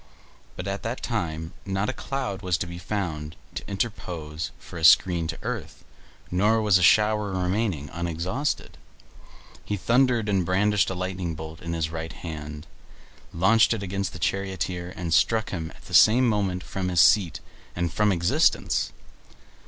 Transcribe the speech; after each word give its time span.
But 0.55 0.67
at 0.67 0.81
that 0.81 1.03
time 1.03 1.53
not 1.63 1.87
a 1.87 1.93
cloud 1.93 2.41
was 2.41 2.57
to 2.57 2.65
be 2.65 2.79
found 2.79 3.35
to 3.53 3.63
interpose 3.69 4.49
for 4.57 4.79
a 4.79 4.83
screen 4.83 5.27
to 5.27 5.37
earth, 5.43 5.83
nor 6.31 6.59
was 6.59 6.79
a 6.79 6.81
shower 6.81 7.33
remaining 7.33 7.87
unexhausted. 7.91 8.79
He 9.63 9.77
thundered, 9.77 10.27
and 10.27 10.43
brandishing 10.43 10.91
a 10.91 10.97
lightning 10.99 11.35
bolt 11.35 11.61
in 11.61 11.73
his 11.73 11.91
right 11.91 12.13
hand 12.13 12.65
launched 13.31 13.75
it 13.75 13.83
against 13.83 14.11
the 14.13 14.17
charioteer, 14.17 14.91
and 14.97 15.13
struck 15.13 15.51
him 15.51 15.69
at 15.75 15.85
the 15.85 15.93
same 15.93 16.27
moment 16.27 16.63
from 16.63 16.87
his 16.89 16.99
seat 16.99 17.39
and 17.75 17.93
from 17.93 18.11
existence! 18.11 18.91